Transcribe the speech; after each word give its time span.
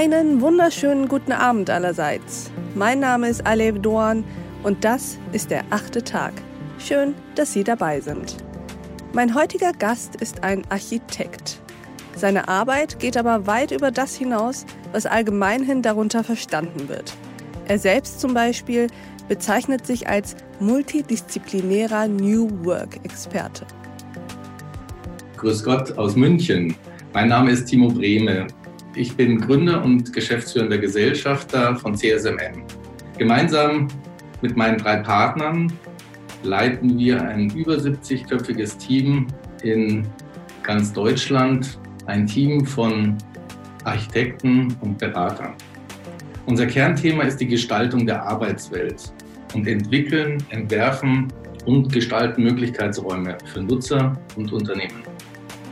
Einen 0.00 0.40
wunderschönen 0.40 1.08
guten 1.08 1.30
Abend 1.30 1.68
allerseits. 1.68 2.50
Mein 2.74 3.00
Name 3.00 3.28
ist 3.28 3.46
Alev 3.46 3.80
Doan 3.80 4.24
und 4.62 4.82
das 4.82 5.18
ist 5.32 5.50
der 5.50 5.62
achte 5.68 6.02
Tag. 6.02 6.32
Schön, 6.78 7.14
dass 7.34 7.52
Sie 7.52 7.64
dabei 7.64 8.00
sind. 8.00 8.38
Mein 9.12 9.34
heutiger 9.34 9.72
Gast 9.72 10.16
ist 10.16 10.42
ein 10.42 10.62
Architekt. 10.70 11.60
Seine 12.16 12.48
Arbeit 12.48 12.98
geht 12.98 13.18
aber 13.18 13.46
weit 13.46 13.72
über 13.72 13.90
das 13.90 14.16
hinaus, 14.16 14.64
was 14.92 15.04
allgemeinhin 15.04 15.82
darunter 15.82 16.24
verstanden 16.24 16.88
wird. 16.88 17.12
Er 17.66 17.78
selbst 17.78 18.20
zum 18.20 18.32
Beispiel 18.32 18.86
bezeichnet 19.28 19.86
sich 19.86 20.08
als 20.08 20.34
multidisziplinärer 20.60 22.08
New 22.08 22.48
Work-Experte. 22.64 23.66
Grüß 25.36 25.62
Gott 25.62 25.98
aus 25.98 26.16
München. 26.16 26.74
Mein 27.12 27.28
Name 27.28 27.50
ist 27.50 27.66
Timo 27.66 27.88
Brehme. 27.88 28.46
Ich 28.96 29.16
bin 29.16 29.40
Gründer 29.40 29.84
und 29.84 30.12
geschäftsführender 30.12 30.78
Gesellschafter 30.78 31.76
von 31.76 31.94
CSMM. 31.94 32.64
Gemeinsam 33.18 33.86
mit 34.42 34.56
meinen 34.56 34.78
drei 34.78 34.96
Partnern 34.96 35.72
leiten 36.42 36.98
wir 36.98 37.22
ein 37.22 37.50
über 37.50 37.74
70-köpfiges 37.74 38.78
Team 38.78 39.28
in 39.62 40.06
ganz 40.64 40.92
Deutschland, 40.92 41.78
ein 42.06 42.26
Team 42.26 42.66
von 42.66 43.16
Architekten 43.84 44.76
und 44.80 44.98
Beratern. 44.98 45.54
Unser 46.46 46.66
Kernthema 46.66 47.22
ist 47.22 47.36
die 47.36 47.46
Gestaltung 47.46 48.06
der 48.06 48.24
Arbeitswelt 48.24 49.12
und 49.54 49.68
entwickeln, 49.68 50.42
entwerfen 50.50 51.28
und 51.64 51.92
gestalten 51.92 52.42
Möglichkeitsräume 52.42 53.38
für 53.52 53.60
Nutzer 53.60 54.18
und 54.36 54.52
Unternehmen. 54.52 55.09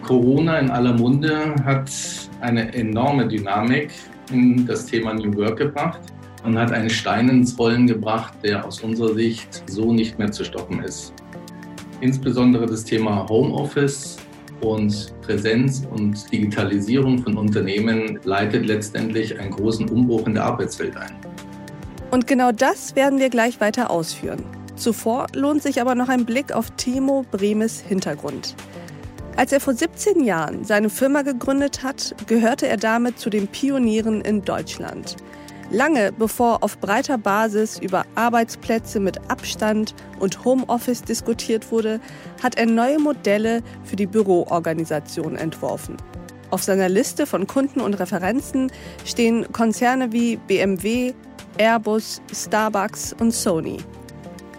Corona 0.08 0.58
in 0.58 0.70
aller 0.70 0.94
Munde 0.94 1.54
hat 1.66 1.90
eine 2.40 2.72
enorme 2.72 3.28
Dynamik 3.28 3.90
in 4.32 4.64
das 4.64 4.86
Thema 4.86 5.12
New 5.12 5.36
Work 5.36 5.58
gebracht 5.58 6.00
und 6.44 6.58
hat 6.58 6.72
einen 6.72 6.88
Stein 6.88 7.28
ins 7.28 7.58
Rollen 7.58 7.86
gebracht, 7.86 8.32
der 8.42 8.64
aus 8.64 8.80
unserer 8.80 9.12
Sicht 9.12 9.62
so 9.66 9.92
nicht 9.92 10.18
mehr 10.18 10.32
zu 10.32 10.44
stoppen 10.44 10.82
ist. 10.82 11.12
Insbesondere 12.00 12.64
das 12.64 12.84
Thema 12.84 13.28
Homeoffice 13.28 14.16
und 14.62 15.12
Präsenz 15.20 15.86
und 15.90 16.32
Digitalisierung 16.32 17.18
von 17.18 17.36
Unternehmen 17.36 18.18
leitet 18.24 18.64
letztendlich 18.64 19.38
einen 19.38 19.50
großen 19.50 19.90
Umbruch 19.90 20.26
in 20.26 20.32
der 20.32 20.44
Arbeitswelt 20.44 20.96
ein. 20.96 21.12
Und 22.10 22.26
genau 22.26 22.50
das 22.50 22.96
werden 22.96 23.18
wir 23.18 23.28
gleich 23.28 23.60
weiter 23.60 23.90
ausführen. 23.90 24.42
Zuvor 24.74 25.26
lohnt 25.34 25.62
sich 25.62 25.82
aber 25.82 25.94
noch 25.94 26.08
ein 26.08 26.24
Blick 26.24 26.52
auf 26.52 26.70
Timo 26.78 27.26
Bremes 27.30 27.80
Hintergrund. 27.80 28.54
Als 29.38 29.52
er 29.52 29.60
vor 29.60 29.72
17 29.72 30.24
Jahren 30.24 30.64
seine 30.64 30.90
Firma 30.90 31.22
gegründet 31.22 31.84
hat, 31.84 32.12
gehörte 32.26 32.66
er 32.66 32.76
damit 32.76 33.20
zu 33.20 33.30
den 33.30 33.46
Pionieren 33.46 34.20
in 34.20 34.42
Deutschland. 34.42 35.14
Lange 35.70 36.10
bevor 36.10 36.64
auf 36.64 36.76
breiter 36.78 37.18
Basis 37.18 37.78
über 37.78 38.04
Arbeitsplätze 38.16 38.98
mit 38.98 39.30
Abstand 39.30 39.94
und 40.18 40.44
Homeoffice 40.44 41.02
diskutiert 41.02 41.70
wurde, 41.70 42.00
hat 42.42 42.56
er 42.56 42.66
neue 42.66 42.98
Modelle 42.98 43.62
für 43.84 43.94
die 43.94 44.08
Büroorganisation 44.08 45.36
entworfen. 45.36 45.98
Auf 46.50 46.64
seiner 46.64 46.88
Liste 46.88 47.24
von 47.24 47.46
Kunden 47.46 47.80
und 47.80 47.94
Referenzen 47.94 48.72
stehen 49.04 49.52
Konzerne 49.52 50.10
wie 50.10 50.34
BMW, 50.34 51.14
Airbus, 51.58 52.20
Starbucks 52.34 53.14
und 53.20 53.32
Sony. 53.32 53.78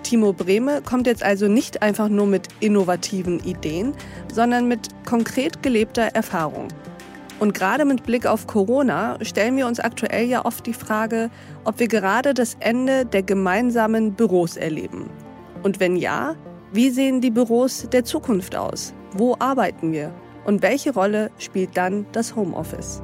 Timo 0.09 0.33
Brehme 0.33 0.81
kommt 0.81 1.05
jetzt 1.05 1.21
also 1.21 1.47
nicht 1.47 1.83
einfach 1.83 2.09
nur 2.09 2.25
mit 2.25 2.47
innovativen 2.61 3.39
Ideen, 3.41 3.93
sondern 4.33 4.67
mit 4.67 4.87
konkret 5.05 5.61
gelebter 5.61 6.01
Erfahrung. 6.01 6.69
Und 7.39 7.53
gerade 7.53 7.85
mit 7.85 8.01
Blick 8.01 8.25
auf 8.25 8.47
Corona 8.47 9.23
stellen 9.23 9.55
wir 9.55 9.67
uns 9.67 9.79
aktuell 9.79 10.25
ja 10.25 10.45
oft 10.45 10.65
die 10.65 10.73
Frage, 10.73 11.29
ob 11.63 11.79
wir 11.79 11.87
gerade 11.87 12.33
das 12.33 12.57
Ende 12.59 13.05
der 13.05 13.21
gemeinsamen 13.21 14.13
Büros 14.13 14.57
erleben. 14.57 15.11
Und 15.61 15.79
wenn 15.79 15.95
ja, 15.95 16.35
wie 16.73 16.89
sehen 16.89 17.21
die 17.21 17.29
Büros 17.29 17.87
der 17.91 18.03
Zukunft 18.03 18.55
aus? 18.55 18.95
Wo 19.13 19.35
arbeiten 19.37 19.91
wir? 19.91 20.11
Und 20.43 20.63
welche 20.63 20.91
Rolle 20.91 21.29
spielt 21.37 21.77
dann 21.77 22.07
das 22.13 22.35
Homeoffice? 22.35 23.03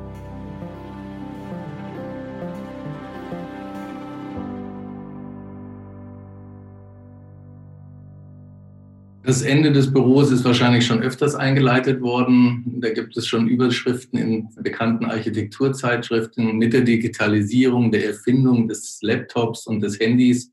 Das 9.25 9.41
Ende 9.41 9.72
des 9.72 9.91
Büros 9.91 10.30
ist 10.30 10.46
wahrscheinlich 10.46 10.86
schon 10.86 11.02
öfters 11.02 11.34
eingeleitet 11.34 12.00
worden. 12.00 12.63
Da 12.80 12.91
gibt 12.91 13.18
es 13.18 13.25
schon 13.25 13.47
Überschriften 13.47 14.19
in 14.19 14.50
bekannten 14.62 15.06
Architekturzeitschriften 15.06 16.59
mit 16.59 16.74
der 16.74 16.81
Digitalisierung, 16.81 17.91
der 17.91 18.06
Erfindung 18.06 18.68
des 18.68 19.00
Laptops 19.02 19.66
und 19.66 19.81
des 19.81 20.00
Handys. 20.00 20.52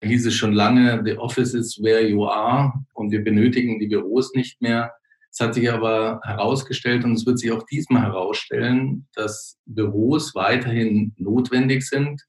Da 0.00 0.08
hieß 0.08 0.26
es 0.26 0.34
schon 0.34 0.52
lange, 0.52 1.00
the 1.06 1.16
office 1.16 1.54
is 1.54 1.82
where 1.82 2.06
you 2.06 2.26
are 2.26 2.74
und 2.92 3.12
wir 3.12 3.24
benötigen 3.24 3.78
die 3.80 3.86
Büros 3.86 4.34
nicht 4.34 4.60
mehr. 4.60 4.92
Es 5.30 5.40
hat 5.40 5.54
sich 5.54 5.72
aber 5.72 6.20
herausgestellt 6.22 7.02
und 7.04 7.12
es 7.12 7.24
wird 7.24 7.38
sich 7.38 7.50
auch 7.50 7.64
diesmal 7.64 8.02
herausstellen, 8.02 9.06
dass 9.14 9.56
Büros 9.64 10.34
weiterhin 10.34 11.14
notwendig 11.16 11.82
sind, 11.88 12.20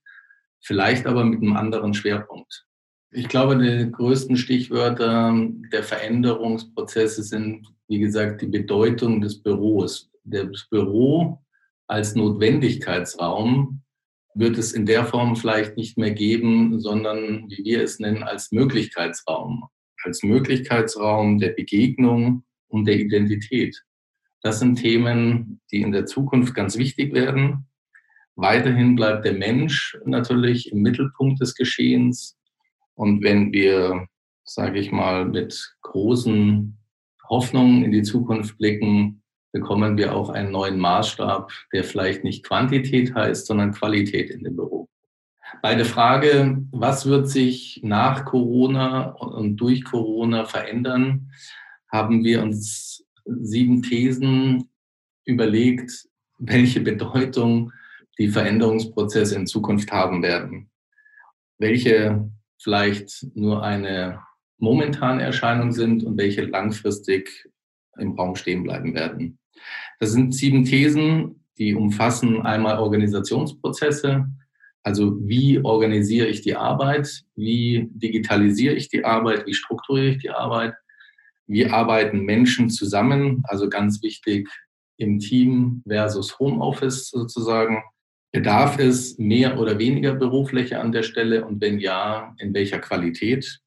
vielleicht 0.62 1.08
aber 1.08 1.26
mit 1.26 1.42
einem 1.42 1.58
anderen 1.58 1.94
Schwerpunkt. 1.94 2.67
Ich 3.12 3.30
glaube, 3.30 3.58
die 3.58 3.90
größten 3.90 4.36
Stichwörter 4.36 5.34
der 5.72 5.84
Veränderungsprozesse 5.84 7.24
sind, 7.24 7.66
wie 7.88 8.00
gesagt, 8.00 8.42
die 8.42 8.48
Bedeutung 8.48 9.22
des 9.22 9.42
Büros. 9.42 10.10
Das 10.26 10.68
Büro 10.70 11.42
als 11.88 12.16
Notwendigkeitsraum 12.16 13.82
wird 14.34 14.58
es 14.58 14.74
in 14.74 14.86
der 14.86 15.06
Form 15.06 15.36
vielleicht 15.38 15.78
nicht 15.78 15.98
mehr 15.98 16.12
geben, 16.12 16.80
sondern, 16.80 17.50
wie 17.50 17.64
wir 17.64 17.82
es 17.82 18.00
nennen, 18.00 18.24
als 18.24 18.52
Möglichkeitsraum. 18.52 19.64
Als 20.04 20.22
Möglichkeitsraum 20.22 21.40
der 21.40 21.50
Begegnung 21.50 22.44
und 22.68 22.86
der 22.86 23.00
Identität. 23.00 23.84
Das 24.42 24.60
sind 24.60 24.76
Themen, 24.76 25.62
die 25.72 25.82
in 25.82 25.92
der 25.92 26.06
Zukunft 26.06 26.54
ganz 26.54 26.78
wichtig 26.78 27.14
werden. 27.14 27.68
Weiterhin 28.36 28.96
bleibt 28.96 29.26
der 29.26 29.34
Mensch 29.34 29.98
natürlich 30.06 30.72
im 30.72 30.82
Mittelpunkt 30.82 31.42
des 31.42 31.56
Geschehens. 31.56 32.37
Und 32.98 33.24
wenn 33.24 33.54
wir, 33.54 34.08
sage 34.44 34.80
ich 34.80 34.92
mal, 34.92 35.26
mit 35.26 35.76
großen 35.82 36.78
Hoffnungen 37.30 37.84
in 37.84 37.92
die 37.92 38.02
Zukunft 38.02 38.58
blicken, 38.58 39.22
bekommen 39.52 39.98
wir 39.98 40.16
auch 40.16 40.30
einen 40.30 40.52
neuen 40.52 40.80
Maßstab, 40.80 41.52
der 41.74 41.84
vielleicht 41.84 42.24
nicht 42.24 42.44
Quantität 42.44 43.14
heißt, 43.14 43.46
sondern 43.46 43.72
Qualität 43.72 44.32
in 44.32 44.44
dem 44.44 44.56
Büro. 44.56 44.90
Bei 45.62 45.76
der 45.76 45.86
Frage, 45.86 46.66
was 46.72 47.06
wird 47.06 47.30
sich 47.30 47.80
nach 47.84 48.26
Corona 48.26 49.12
und 49.12 49.58
durch 49.58 49.84
Corona 49.84 50.46
verändern, 50.46 51.32
haben 51.92 52.24
wir 52.24 52.42
uns 52.42 53.06
sieben 53.26 53.84
Thesen 53.84 54.70
überlegt, 55.24 56.08
welche 56.40 56.82
Bedeutung 56.82 57.72
die 58.18 58.28
Veränderungsprozesse 58.28 59.36
in 59.36 59.46
Zukunft 59.46 59.92
haben 59.92 60.24
werden. 60.24 60.72
Welche 61.60 62.30
vielleicht 62.60 63.26
nur 63.36 63.64
eine 63.64 64.22
momentane 64.58 65.22
Erscheinung 65.24 65.72
sind 65.72 66.04
und 66.04 66.18
welche 66.18 66.44
langfristig 66.46 67.50
im 67.98 68.14
Raum 68.14 68.36
stehen 68.36 68.64
bleiben 68.64 68.94
werden. 68.94 69.40
Das 70.00 70.12
sind 70.12 70.34
sieben 70.34 70.66
Thesen, 70.66 71.44
die 71.58 71.74
umfassen 71.74 72.42
einmal 72.42 72.80
Organisationsprozesse, 72.80 74.28
also 74.84 75.18
wie 75.28 75.60
organisiere 75.60 76.28
ich 76.28 76.42
die 76.42 76.56
Arbeit, 76.56 77.24
wie 77.36 77.90
digitalisiere 77.92 78.76
ich 78.76 78.88
die 78.88 79.04
Arbeit, 79.04 79.46
wie 79.46 79.54
strukturiere 79.54 80.12
ich 80.12 80.20
die 80.20 80.30
Arbeit, 80.30 80.76
wie 81.48 81.66
arbeiten 81.66 82.22
Menschen 82.22 82.70
zusammen, 82.70 83.44
also 83.48 83.70
ganz 83.70 84.02
wichtig 84.02 84.48
im 84.98 85.20
Team 85.20 85.84
versus 85.88 86.40
Homeoffice 86.40 87.10
sozusagen. 87.10 87.84
Bedarf 88.32 88.78
es 88.78 89.18
mehr 89.18 89.60
oder 89.60 89.80
weniger 89.80 90.14
Bürofläche 90.14 90.80
an 90.80 90.92
der 90.92 91.04
Stelle 91.04 91.46
und 91.46 91.62
wenn 91.62 91.80
ja, 91.80 92.36
in 92.40 92.54
welcher 92.54 92.80
Qualität? 92.80 93.60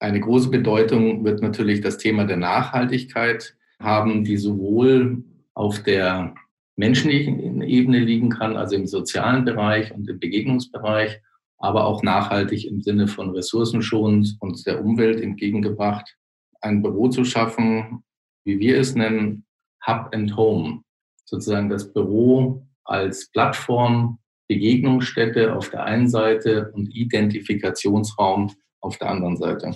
Eine 0.00 0.20
große 0.20 0.50
Bedeutung 0.50 1.24
wird 1.24 1.42
natürlich 1.42 1.80
das 1.80 1.98
Thema 1.98 2.24
der 2.24 2.36
Nachhaltigkeit 2.36 3.56
haben, 3.80 4.24
die 4.24 4.36
sowohl 4.36 5.24
auf 5.54 5.82
der 5.82 6.34
menschlichen 6.76 7.60
Ebene 7.62 7.98
liegen 7.98 8.30
kann, 8.30 8.56
also 8.56 8.76
im 8.76 8.86
sozialen 8.86 9.44
Bereich 9.44 9.92
und 9.92 10.08
im 10.08 10.20
Begegnungsbereich, 10.20 11.20
aber 11.58 11.84
auch 11.84 12.02
nachhaltig 12.02 12.66
im 12.66 12.80
Sinne 12.80 13.08
von 13.08 13.30
ressourcenschonend 13.30 14.36
und 14.38 14.64
der 14.66 14.84
Umwelt 14.84 15.20
entgegengebracht. 15.20 16.16
Ein 16.60 16.82
Büro 16.82 17.08
zu 17.08 17.24
schaffen, 17.24 18.04
wie 18.44 18.60
wir 18.60 18.78
es 18.78 18.94
nennen, 18.94 19.44
Hub 19.86 20.14
and 20.14 20.36
Home, 20.36 20.82
sozusagen 21.24 21.68
das 21.68 21.92
Büro 21.92 22.67
als 22.88 23.30
Plattform, 23.30 24.18
Begegnungsstätte 24.48 25.54
auf 25.54 25.70
der 25.70 25.84
einen 25.84 26.08
Seite 26.08 26.72
und 26.74 26.88
Identifikationsraum 26.94 28.50
auf 28.80 28.96
der 28.98 29.10
anderen 29.10 29.36
Seite. 29.36 29.72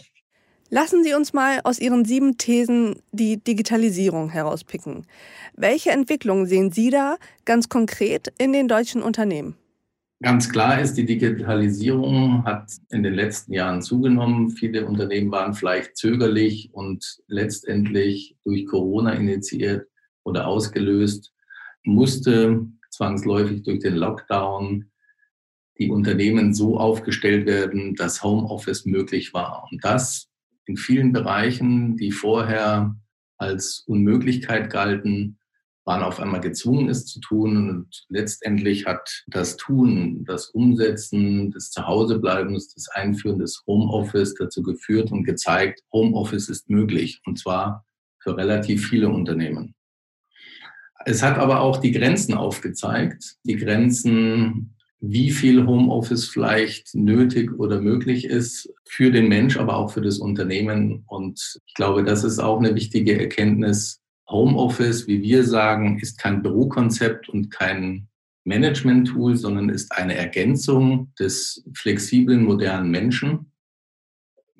Lassen 0.70 1.04
Sie 1.04 1.12
uns 1.12 1.34
mal 1.34 1.60
aus 1.64 1.78
Ihren 1.78 2.06
sieben 2.06 2.38
Thesen 2.38 2.96
die 3.12 3.36
Digitalisierung 3.36 4.30
herauspicken. 4.30 5.06
Welche 5.54 5.90
Entwicklungen 5.90 6.46
sehen 6.46 6.72
Sie 6.72 6.88
da 6.88 7.18
ganz 7.44 7.68
konkret 7.68 8.32
in 8.38 8.54
den 8.54 8.68
deutschen 8.68 9.02
Unternehmen? 9.02 9.56
Ganz 10.22 10.48
klar 10.48 10.80
ist, 10.80 10.94
die 10.94 11.04
Digitalisierung 11.04 12.44
hat 12.44 12.70
in 12.90 13.02
den 13.02 13.12
letzten 13.12 13.52
Jahren 13.52 13.82
zugenommen. 13.82 14.50
Viele 14.50 14.86
Unternehmen 14.86 15.30
waren 15.30 15.52
vielleicht 15.52 15.96
zögerlich 15.96 16.70
und 16.72 17.18
letztendlich 17.26 18.36
durch 18.44 18.64
Corona 18.66 19.12
initiiert 19.12 19.88
oder 20.22 20.46
ausgelöst, 20.46 21.34
musste 21.82 22.66
zwangsläufig 22.92 23.62
durch 23.62 23.80
den 23.80 23.96
Lockdown 23.96 24.90
die 25.78 25.90
Unternehmen 25.90 26.54
so 26.54 26.78
aufgestellt 26.78 27.46
werden, 27.46 27.94
dass 27.94 28.22
Homeoffice 28.22 28.84
möglich 28.84 29.34
war. 29.34 29.66
Und 29.70 29.84
das 29.84 30.28
in 30.66 30.76
vielen 30.76 31.12
Bereichen, 31.12 31.96
die 31.96 32.12
vorher 32.12 32.94
als 33.38 33.82
Unmöglichkeit 33.86 34.70
galten, 34.70 35.38
waren 35.84 36.02
auf 36.02 36.20
einmal 36.20 36.40
gezwungen, 36.40 36.88
es 36.88 37.06
zu 37.06 37.18
tun. 37.20 37.56
Und 37.56 38.04
letztendlich 38.08 38.86
hat 38.86 39.24
das 39.26 39.56
Tun, 39.56 40.24
das 40.24 40.50
Umsetzen 40.50 41.50
des 41.50 41.70
Zuhausebleibens, 41.70 42.72
das 42.74 42.88
Einführen 42.88 43.40
des 43.40 43.64
Homeoffice 43.66 44.34
dazu 44.34 44.62
geführt 44.62 45.10
und 45.10 45.24
gezeigt, 45.24 45.82
Homeoffice 45.92 46.48
ist 46.48 46.70
möglich. 46.70 47.20
Und 47.26 47.38
zwar 47.38 47.84
für 48.20 48.36
relativ 48.36 48.86
viele 48.86 49.08
Unternehmen. 49.08 49.74
Es 51.04 51.22
hat 51.22 51.38
aber 51.38 51.60
auch 51.60 51.78
die 51.78 51.92
Grenzen 51.92 52.34
aufgezeigt, 52.34 53.36
die 53.44 53.56
Grenzen 53.56 54.74
wie 55.00 55.30
viel 55.30 55.66
Homeoffice 55.66 56.28
vielleicht 56.28 56.94
nötig 56.94 57.58
oder 57.58 57.80
möglich 57.80 58.24
ist 58.24 58.72
für 58.84 59.10
den 59.10 59.28
Mensch, 59.28 59.56
aber 59.56 59.76
auch 59.76 59.90
für 59.90 60.00
das 60.00 60.18
Unternehmen. 60.18 61.02
Und 61.08 61.58
ich 61.66 61.74
glaube, 61.74 62.04
das 62.04 62.22
ist 62.22 62.38
auch 62.38 62.58
eine 62.58 62.74
wichtige 62.76 63.18
Erkenntnis. 63.18 64.00
Homeoffice, 64.28 65.08
wie 65.08 65.20
wir 65.20 65.42
sagen, 65.44 65.98
ist 65.98 66.18
kein 66.18 66.42
Bürokonzept 66.42 67.28
und 67.28 67.50
kein 67.50 68.06
Management-Tool, 68.44 69.36
sondern 69.36 69.68
ist 69.68 69.90
eine 69.92 70.16
Ergänzung 70.16 71.12
des 71.18 71.64
flexiblen, 71.74 72.44
modernen 72.44 72.90
Menschen 72.90 73.51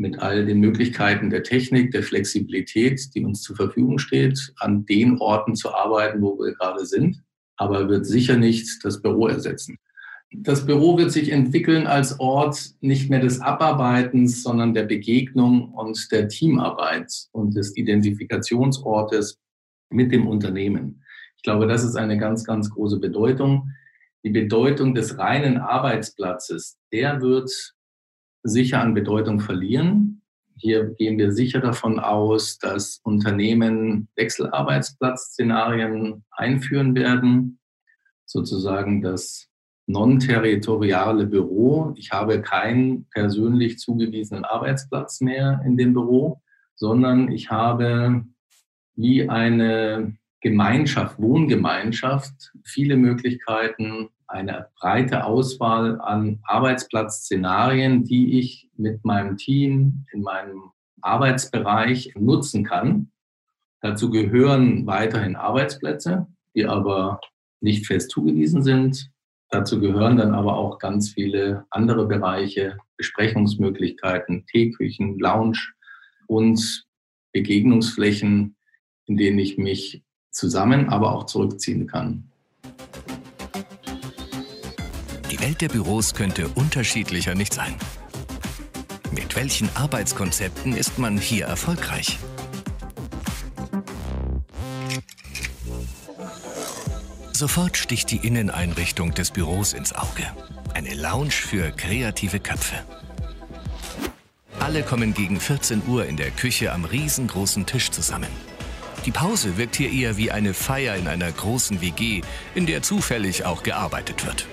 mit 0.02 0.19
all 0.19 0.44
den 0.44 0.58
Möglichkeiten 0.58 1.31
der 1.31 1.44
Technik, 1.44 1.93
der 1.93 2.02
Flexibilität, 2.02 3.14
die 3.14 3.25
uns 3.25 3.40
zur 3.40 3.54
Verfügung 3.54 3.99
steht, 3.99 4.52
an 4.58 4.84
den 4.84 5.19
Orten 5.19 5.54
zu 5.54 5.72
arbeiten, 5.72 6.20
wo 6.20 6.37
wir 6.38 6.52
gerade 6.54 6.84
sind, 6.84 7.22
aber 7.56 7.88
wird 7.88 8.04
sicher 8.04 8.37
nicht 8.37 8.84
das 8.84 9.00
Büro 9.00 9.28
ersetzen. 9.28 9.78
Das 10.34 10.66
Büro 10.66 10.99
wird 10.99 11.12
sich 11.12 11.31
entwickeln 11.31 11.87
als 11.87 12.19
Ort 12.19 12.72
nicht 12.81 13.10
mehr 13.10 13.20
des 13.20 13.40
Abarbeitens, 13.40 14.43
sondern 14.43 14.75
der 14.75 14.84
Begegnung 14.84 15.72
und 15.72 16.10
der 16.10 16.26
Teamarbeit 16.26 17.12
und 17.31 17.54
des 17.54 17.76
Identifikationsortes 17.76 19.38
mit 19.90 20.10
dem 20.10 20.26
Unternehmen. 20.26 21.04
Ich 21.37 21.43
glaube, 21.43 21.69
das 21.69 21.84
ist 21.84 21.96
eine 21.96 22.19
ganz, 22.19 22.44
ganz 22.44 22.70
große 22.70 22.99
Bedeutung. 22.99 23.70
Die 24.25 24.31
Bedeutung 24.31 24.94
des 24.94 25.19
reinen 25.19 25.58
Arbeitsplatzes, 25.58 26.78
der 26.93 27.20
wird 27.20 27.52
sicher 28.42 28.80
an 28.80 28.94
Bedeutung 28.94 29.40
verlieren. 29.40 30.22
Hier 30.56 30.94
gehen 30.94 31.18
wir 31.18 31.32
sicher 31.32 31.60
davon 31.60 31.98
aus, 31.98 32.58
dass 32.58 33.00
Unternehmen 33.02 34.08
Wechselarbeitsplatzszenarien 34.16 36.24
einführen 36.30 36.94
werden, 36.94 37.58
sozusagen 38.26 39.02
das 39.02 39.48
non-territoriale 39.86 41.26
Büro. 41.26 41.92
Ich 41.96 42.12
habe 42.12 42.40
keinen 42.40 43.06
persönlich 43.10 43.78
zugewiesenen 43.78 44.44
Arbeitsplatz 44.44 45.20
mehr 45.20 45.60
in 45.64 45.76
dem 45.76 45.92
Büro, 45.92 46.40
sondern 46.76 47.30
ich 47.30 47.50
habe 47.50 48.24
wie 48.94 49.28
eine 49.28 50.16
Gemeinschaft, 50.40 51.18
Wohngemeinschaft, 51.18 52.52
viele 52.64 52.96
Möglichkeiten, 52.96 54.08
eine 54.32 54.69
breite 54.81 55.25
Auswahl 55.25 56.00
an 56.00 56.40
Arbeitsplatzszenarien, 56.44 58.05
die 58.05 58.38
ich 58.38 58.69
mit 58.76 59.05
meinem 59.05 59.37
Team 59.37 60.06
in 60.12 60.23
meinem 60.23 60.70
Arbeitsbereich 61.02 62.14
nutzen 62.17 62.64
kann. 62.64 63.11
Dazu 63.81 64.11
gehören 64.11 64.87
weiterhin 64.87 65.37
Arbeitsplätze, 65.37 66.26
die 66.55 66.67
aber 66.67 67.20
nicht 67.61 67.87
fest 67.87 68.11
zugewiesen 68.11 68.62
sind. 68.62 69.11
Dazu 69.50 69.81
gehören 69.81 70.17
dann 70.17 70.35
aber 70.35 70.56
auch 70.56 70.78
ganz 70.78 71.11
viele 71.11 71.67
andere 71.70 72.06
Bereiche, 72.06 72.78
Besprechungsmöglichkeiten, 72.96 74.46
Teeküchen, 74.46 75.19
Lounge 75.19 75.58
und 76.26 76.87
Begegnungsflächen, 77.32 78.56
in 79.06 79.17
denen 79.17 79.38
ich 79.38 79.58
mich 79.58 80.02
zusammen, 80.31 80.88
aber 80.88 81.12
auch 81.12 81.26
zurückziehen 81.26 81.87
kann. 81.87 82.31
Welt 85.42 85.60
der 85.60 85.68
Büros 85.68 86.14
könnte 86.14 86.46
unterschiedlicher 86.46 87.34
nicht 87.34 87.52
sein. 87.52 87.74
Mit 89.10 89.34
welchen 89.34 89.68
Arbeitskonzepten 89.74 90.76
ist 90.76 91.00
man 91.00 91.18
hier 91.18 91.46
erfolgreich? 91.46 92.16
Sofort 97.32 97.76
sticht 97.76 98.12
die 98.12 98.18
Inneneinrichtung 98.18 99.14
des 99.14 99.32
Büros 99.32 99.72
ins 99.72 99.92
Auge. 99.92 100.22
Eine 100.74 100.94
Lounge 100.94 101.32
für 101.32 101.72
kreative 101.72 102.38
Köpfe. 102.38 102.76
Alle 104.60 104.84
kommen 104.84 105.12
gegen 105.12 105.40
14 105.40 105.82
Uhr 105.88 106.06
in 106.06 106.16
der 106.16 106.30
Küche 106.30 106.72
am 106.72 106.84
riesengroßen 106.84 107.66
Tisch 107.66 107.90
zusammen. 107.90 108.30
Die 109.06 109.10
Pause 109.10 109.56
wirkt 109.58 109.74
hier 109.74 109.90
eher 109.90 110.16
wie 110.16 110.30
eine 110.30 110.54
Feier 110.54 110.94
in 110.94 111.08
einer 111.08 111.32
großen 111.32 111.80
WG, 111.80 112.20
in 112.54 112.66
der 112.66 112.82
zufällig 112.82 113.44
auch 113.44 113.64
gearbeitet 113.64 114.24
wird. 114.24 114.46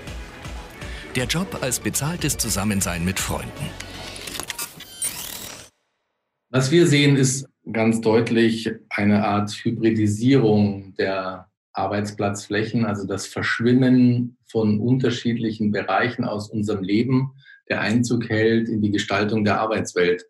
Der 1.16 1.26
Job 1.26 1.58
als 1.62 1.80
bezahltes 1.80 2.38
Zusammensein 2.38 3.04
mit 3.04 3.20
Freunden. 3.20 3.50
Was 6.52 6.70
wir 6.70 6.86
sehen, 6.86 7.16
ist 7.16 7.48
ganz 7.72 8.00
deutlich 8.02 8.70
eine 8.90 9.26
Art 9.26 9.50
Hybridisierung 9.50 10.94
der 11.00 11.50
Arbeitsplatzflächen, 11.74 12.86
also 12.86 13.08
das 13.08 13.26
Verschwimmen 13.26 14.38
von 14.46 14.80
unterschiedlichen 14.80 15.72
Bereichen 15.72 16.26
aus 16.26 16.52
unserem 16.52 16.84
Leben, 16.84 17.32
der 17.70 17.82
Einzug 17.82 18.30
hält 18.30 18.70
in 18.70 18.82
die 18.82 18.92
Gestaltung 18.92 19.44
der 19.44 19.60
Arbeitswelt. 19.60 20.24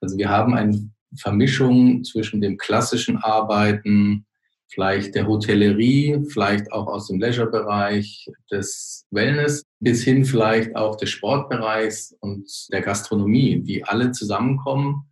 Also 0.00 0.16
wir 0.16 0.28
haben 0.28 0.54
eine 0.54 0.90
Vermischung 1.16 2.04
zwischen 2.04 2.40
dem 2.40 2.56
klassischen 2.56 3.16
Arbeiten, 3.16 4.26
vielleicht 4.70 5.14
der 5.14 5.26
Hotellerie, 5.26 6.24
vielleicht 6.28 6.72
auch 6.72 6.86
aus 6.86 7.08
dem 7.08 7.20
Leisure-Bereich, 7.20 8.30
des 8.50 9.06
Wellness, 9.10 9.64
bis 9.80 10.04
hin 10.04 10.24
vielleicht 10.24 10.76
auch 10.76 10.96
des 10.96 11.10
Sportbereichs 11.10 12.16
und 12.20 12.48
der 12.72 12.80
Gastronomie, 12.80 13.60
die 13.62 13.84
alle 13.84 14.12
zusammenkommen 14.12 15.02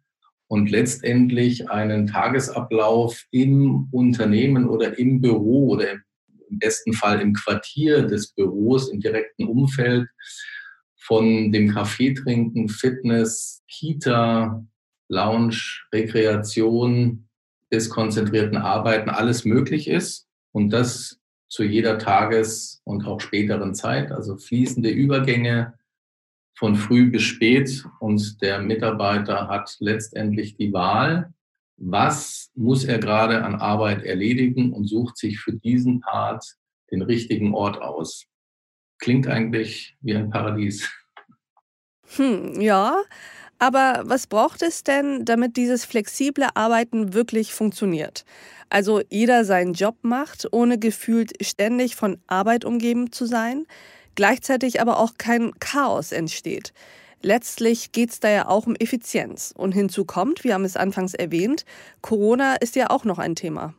und 0.46 0.70
letztendlich 0.70 1.70
einen 1.70 2.06
Tagesablauf 2.06 3.24
im 3.30 3.88
Unternehmen 3.90 4.68
oder 4.68 4.98
im 4.98 5.20
Büro 5.20 5.70
oder 5.70 5.92
im 5.92 6.58
besten 6.58 6.92
Fall 6.92 7.20
im 7.20 7.34
Quartier 7.34 8.02
des 8.02 8.32
Büros, 8.32 8.90
im 8.90 9.00
direkten 9.00 9.46
Umfeld 9.46 10.08
von 10.96 11.52
dem 11.52 11.72
Kaffee 11.74 12.14
trinken, 12.14 12.68
Fitness, 12.68 13.62
Kita, 13.68 14.64
Lounge, 15.08 15.82
Rekreation 15.92 17.27
bis 17.70 17.90
konzentrierten 17.90 18.56
Arbeiten 18.56 19.10
alles 19.10 19.44
möglich 19.44 19.88
ist 19.88 20.26
und 20.52 20.70
das 20.70 21.18
zu 21.48 21.64
jeder 21.64 21.98
Tages- 21.98 22.80
und 22.84 23.06
auch 23.06 23.20
späteren 23.20 23.74
Zeit, 23.74 24.12
also 24.12 24.36
fließende 24.36 24.90
Übergänge, 24.90 25.74
von 26.58 26.74
früh 26.74 27.10
bis 27.10 27.22
spät 27.22 27.84
und 28.00 28.42
der 28.42 28.60
Mitarbeiter 28.60 29.48
hat 29.48 29.76
letztendlich 29.78 30.56
die 30.56 30.72
Wahl, 30.72 31.32
was 31.76 32.50
muss 32.56 32.84
er 32.84 32.98
gerade 32.98 33.44
an 33.44 33.54
Arbeit 33.54 34.02
erledigen 34.02 34.72
und 34.72 34.88
sucht 34.88 35.16
sich 35.16 35.38
für 35.38 35.52
diesen 35.52 36.00
Part 36.00 36.56
den 36.90 37.02
richtigen 37.02 37.54
Ort 37.54 37.80
aus. 37.80 38.26
Klingt 38.98 39.28
eigentlich 39.28 39.96
wie 40.00 40.16
ein 40.16 40.30
Paradies. 40.30 40.90
Hm, 42.16 42.60
ja, 42.60 42.96
aber 43.58 44.02
was 44.04 44.26
braucht 44.26 44.62
es 44.62 44.84
denn, 44.84 45.24
damit 45.24 45.56
dieses 45.56 45.84
flexible 45.84 46.48
Arbeiten 46.54 47.14
wirklich 47.14 47.52
funktioniert? 47.52 48.24
Also 48.70 49.00
jeder 49.08 49.44
seinen 49.44 49.72
Job 49.72 49.96
macht, 50.02 50.46
ohne 50.52 50.78
gefühlt 50.78 51.32
ständig 51.44 51.96
von 51.96 52.18
Arbeit 52.26 52.64
umgeben 52.64 53.12
zu 53.12 53.26
sein? 53.26 53.66
gleichzeitig 54.18 54.80
aber 54.80 54.98
auch 54.98 55.12
kein 55.16 55.52
Chaos 55.60 56.10
entsteht. 56.10 56.72
Letztlich 57.22 57.92
geht 57.92 58.10
es 58.10 58.18
da 58.18 58.28
ja 58.28 58.48
auch 58.48 58.66
um 58.66 58.74
Effizienz. 58.74 59.54
Und 59.56 59.70
hinzu 59.70 60.04
kommt, 60.04 60.42
wir 60.42 60.54
haben 60.54 60.64
es 60.64 60.76
anfangs 60.76 61.14
erwähnt, 61.14 61.64
Corona 62.02 62.56
ist 62.56 62.74
ja 62.74 62.90
auch 62.90 63.04
noch 63.04 63.20
ein 63.20 63.36
Thema. 63.36 63.74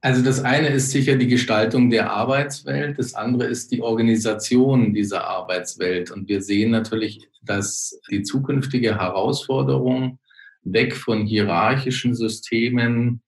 Also 0.00 0.22
das 0.22 0.44
eine 0.44 0.68
ist 0.68 0.90
sicher 0.90 1.16
die 1.16 1.26
Gestaltung 1.26 1.90
der 1.90 2.12
Arbeitswelt, 2.12 2.98
das 2.98 3.14
andere 3.14 3.46
ist 3.46 3.72
die 3.72 3.82
Organisation 3.82 4.94
dieser 4.94 5.26
Arbeitswelt. 5.26 6.12
Und 6.12 6.28
wir 6.28 6.40
sehen 6.40 6.70
natürlich, 6.70 7.28
dass 7.42 8.00
die 8.08 8.22
zukünftige 8.22 8.96
Herausforderung 8.96 10.20
weg 10.62 10.94
von 10.94 11.26
hierarchischen 11.26 12.14
Systemen, 12.14 13.22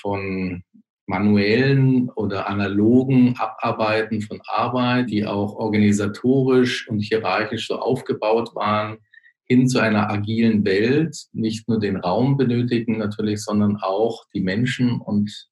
von 0.00 0.62
manuellen 1.06 2.10
oder 2.10 2.48
analogen 2.48 3.34
Abarbeiten 3.36 4.20
von 4.20 4.40
Arbeit, 4.46 5.10
die 5.10 5.26
auch 5.26 5.54
organisatorisch 5.54 6.86
und 6.88 7.00
hierarchisch 7.00 7.66
so 7.66 7.78
aufgebaut 7.78 8.54
waren, 8.54 8.98
hin 9.44 9.66
zu 9.66 9.80
einer 9.80 10.10
agilen 10.10 10.64
Welt, 10.66 11.16
nicht 11.32 11.66
nur 11.68 11.80
den 11.80 11.96
Raum 11.96 12.36
benötigen 12.36 12.98
natürlich, 12.98 13.42
sondern 13.42 13.78
auch 13.78 14.26
die 14.34 14.42
Menschen. 14.42 15.00
Und 15.00 15.48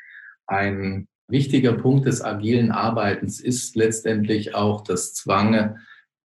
ein 0.47 1.09
wichtiger 1.29 1.73
Punkt 1.73 2.07
des 2.07 2.23
agilen 2.23 2.71
Arbeitens 2.71 3.41
ist 3.41 3.77
letztendlich 3.77 4.55
auch 4.55 4.83
das 4.83 5.15
Zwange, 5.15 5.77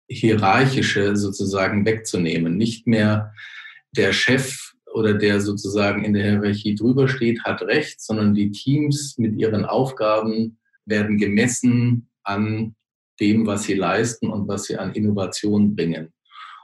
hierarchische 0.09 1.15
sozusagen 1.15 1.85
wegzunehmen. 1.85 2.57
Nicht 2.57 2.85
mehr 2.85 3.33
der 3.95 4.13
Chef 4.13 4.73
oder 4.93 5.13
der 5.13 5.39
sozusagen 5.39 6.03
in 6.03 6.13
der 6.13 6.23
Hierarchie 6.23 6.75
drüber 6.75 7.07
steht, 7.07 7.43
hat 7.43 7.61
Recht, 7.61 8.01
sondern 8.01 8.33
die 8.33 8.51
Teams 8.51 9.17
mit 9.17 9.35
ihren 9.37 9.65
Aufgaben 9.65 10.59
werden 10.85 11.17
gemessen 11.17 12.09
an 12.23 12.75
dem, 13.19 13.45
was 13.45 13.63
sie 13.63 13.75
leisten 13.75 14.29
und 14.29 14.47
was 14.47 14.65
sie 14.65 14.77
an 14.77 14.93
Innovation 14.93 15.75
bringen. 15.75 16.11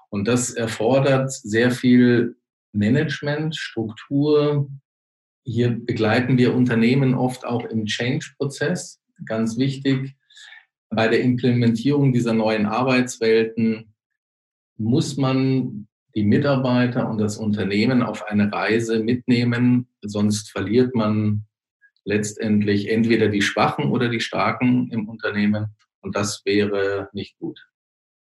Und 0.10 0.28
das 0.28 0.52
erfordert 0.52 1.32
sehr 1.32 1.72
viel 1.72 2.36
Management, 2.74 3.56
Struktur. 3.56 4.70
Hier 5.50 5.70
begleiten 5.70 6.38
wir 6.38 6.54
Unternehmen 6.54 7.14
oft 7.14 7.46
auch 7.46 7.64
im 7.64 7.86
Change-Prozess. 7.86 9.00
Ganz 9.26 9.58
wichtig, 9.58 10.14
bei 10.90 11.08
der 11.08 11.22
Implementierung 11.22 12.12
dieser 12.12 12.34
neuen 12.34 12.66
Arbeitswelten 12.66 13.94
muss 14.76 15.16
man 15.16 15.88
die 16.16 16.26
Mitarbeiter 16.26 17.10
und 17.10 17.20
das 17.20 17.38
Unternehmen 17.38 18.04
auf 18.04 18.28
eine 18.28 18.52
Reise 18.52 19.00
mitnehmen, 19.02 19.88
sonst 20.02 20.52
verliert 20.52 20.94
man 20.96 21.46
letztendlich 22.04 22.90
entweder 22.90 23.30
die 23.30 23.42
Schwachen 23.42 23.86
oder 23.86 24.10
die 24.10 24.20
Starken 24.20 24.92
im 24.92 25.08
Unternehmen 25.08 25.68
und 26.02 26.18
das 26.18 26.42
wäre 26.44 27.08
nicht 27.14 27.38
gut. 27.40 27.70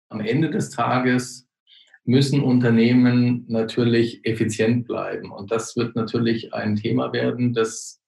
Am 0.10 0.22
Ende 0.22 0.50
des 0.50 0.72
Tages 0.72 1.48
müssen 2.04 2.42
Unternehmen 2.42 3.46
natürlich 3.48 4.26
effizient 4.26 4.88
bleiben 4.88 5.32
und 5.32 5.52
das 5.52 5.76
wird 5.76 5.96
natürlich 5.96 6.54
ein 6.54 6.76
Thema 6.76 7.14
werden, 7.14 7.54
das, 7.54 8.02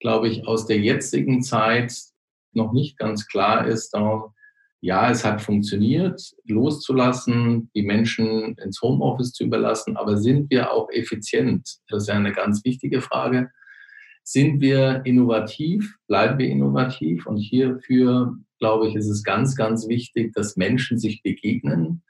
glaube 0.00 0.28
ich, 0.28 0.46
aus 0.46 0.66
der 0.66 0.78
jetzigen 0.78 1.42
Zeit 1.42 1.94
noch 2.52 2.72
nicht 2.72 2.98
ganz 2.98 3.26
klar 3.26 3.66
ist. 3.66 3.90
Darum 3.90 4.34
ja, 4.84 5.10
es 5.10 5.24
hat 5.24 5.40
funktioniert, 5.40 6.20
loszulassen, 6.44 7.70
die 7.74 7.84
Menschen 7.84 8.54
ins 8.58 8.82
Homeoffice 8.82 9.32
zu 9.32 9.44
überlassen, 9.44 9.96
aber 9.96 10.18
sind 10.18 10.50
wir 10.50 10.72
auch 10.72 10.90
effizient? 10.90 11.78
Das 11.88 12.02
ist 12.02 12.08
ja 12.08 12.16
eine 12.16 12.32
ganz 12.32 12.62
wichtige 12.66 13.00
Frage. 13.00 13.50
Sind 14.24 14.60
wir 14.60 15.00
innovativ? 15.06 15.96
Bleiben 16.06 16.38
wir 16.38 16.48
innovativ? 16.48 17.24
Und 17.26 17.38
hierfür, 17.38 18.36
glaube 18.58 18.88
ich, 18.88 18.94
ist 18.94 19.08
es 19.08 19.22
ganz, 19.22 19.56
ganz 19.56 19.88
wichtig, 19.88 20.34
dass 20.34 20.58
Menschen 20.58 20.98
sich 20.98 21.22
begegnen. 21.22 22.02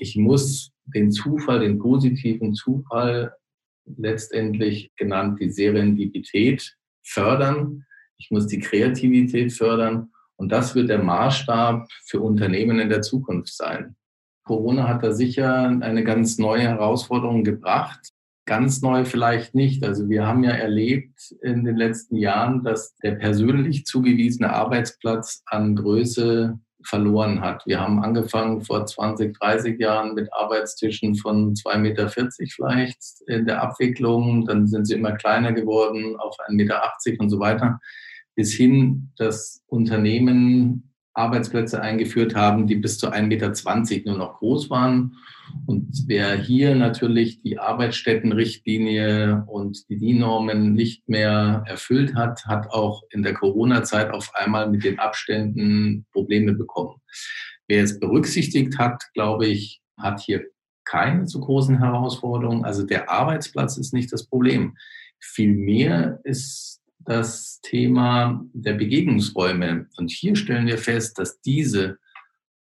Ich 0.00 0.16
muss 0.16 0.72
den 0.86 1.12
Zufall, 1.12 1.60
den 1.60 1.78
positiven 1.78 2.54
Zufall, 2.54 3.34
letztendlich 3.84 4.90
genannt 4.96 5.38
die 5.40 5.50
Serendipität, 5.50 6.74
fördern. 7.04 7.84
Ich 8.16 8.30
muss 8.30 8.46
die 8.46 8.60
Kreativität 8.60 9.52
fördern. 9.52 10.10
Und 10.36 10.52
das 10.52 10.74
wird 10.74 10.88
der 10.88 11.02
Maßstab 11.02 11.86
für 12.06 12.20
Unternehmen 12.20 12.78
in 12.78 12.88
der 12.88 13.02
Zukunft 13.02 13.54
sein. 13.54 13.94
Corona 14.44 14.88
hat 14.88 15.04
da 15.04 15.12
sicher 15.12 15.66
eine 15.66 16.02
ganz 16.02 16.38
neue 16.38 16.62
Herausforderung 16.62 17.44
gebracht. 17.44 18.00
Ganz 18.46 18.80
neu 18.80 19.04
vielleicht 19.04 19.54
nicht. 19.54 19.84
Also 19.84 20.08
wir 20.08 20.26
haben 20.26 20.44
ja 20.44 20.52
erlebt 20.52 21.34
in 21.42 21.64
den 21.64 21.76
letzten 21.76 22.16
Jahren, 22.16 22.64
dass 22.64 22.96
der 22.96 23.16
persönlich 23.16 23.84
zugewiesene 23.84 24.50
Arbeitsplatz 24.50 25.42
an 25.44 25.76
Größe 25.76 26.58
verloren 26.84 27.40
hat. 27.40 27.66
Wir 27.66 27.80
haben 27.80 28.02
angefangen 28.02 28.62
vor 28.62 28.86
20, 28.86 29.38
30 29.38 29.78
Jahren 29.78 30.14
mit 30.14 30.32
Arbeitstischen 30.32 31.14
von 31.14 31.54
2,40 31.54 31.78
Meter 31.78 32.08
vielleicht 32.08 32.98
in 33.26 33.46
der 33.46 33.62
Abwicklung. 33.62 34.46
Dann 34.46 34.66
sind 34.66 34.86
sie 34.86 34.94
immer 34.94 35.12
kleiner 35.12 35.52
geworden 35.52 36.16
auf 36.18 36.36
1,80 36.48 36.52
Meter 36.54 36.82
und 37.18 37.30
so 37.30 37.38
weiter 37.40 37.80
bis 38.34 38.54
hin, 38.54 39.10
dass 39.18 39.62
Unternehmen 39.66 40.89
Arbeitsplätze 41.14 41.80
eingeführt 41.80 42.34
haben, 42.34 42.66
die 42.66 42.76
bis 42.76 42.98
zu 42.98 43.08
1,20 43.08 43.26
Meter 43.26 44.10
nur 44.10 44.18
noch 44.18 44.38
groß 44.38 44.70
waren. 44.70 45.16
Und 45.66 46.04
wer 46.06 46.36
hier 46.36 46.74
natürlich 46.74 47.42
die 47.42 47.58
Arbeitsstättenrichtlinie 47.58 49.44
und 49.46 49.88
die 49.88 49.98
DIN-Normen 49.98 50.74
nicht 50.74 51.08
mehr 51.08 51.64
erfüllt 51.66 52.14
hat, 52.14 52.46
hat 52.46 52.70
auch 52.70 53.02
in 53.10 53.22
der 53.22 53.34
Corona-Zeit 53.34 54.10
auf 54.10 54.30
einmal 54.34 54.70
mit 54.70 54.84
den 54.84 54.98
Abständen 54.98 56.06
Probleme 56.12 56.52
bekommen. 56.52 57.00
Wer 57.66 57.82
es 57.84 57.98
berücksichtigt 57.98 58.78
hat, 58.78 59.02
glaube 59.14 59.46
ich, 59.46 59.80
hat 59.96 60.20
hier 60.20 60.44
keine 60.84 61.26
zu 61.26 61.40
großen 61.40 61.78
Herausforderungen. 61.78 62.64
Also 62.64 62.84
der 62.84 63.10
Arbeitsplatz 63.10 63.76
ist 63.76 63.92
nicht 63.92 64.12
das 64.12 64.26
Problem. 64.26 64.76
Vielmehr 65.20 66.20
ist 66.24 66.79
das 67.10 67.60
Thema 67.62 68.40
der 68.52 68.74
Begegnungsräume. 68.74 69.88
Und 69.96 70.12
hier 70.12 70.36
stellen 70.36 70.68
wir 70.68 70.78
fest, 70.78 71.18
dass 71.18 71.40
diese 71.40 71.98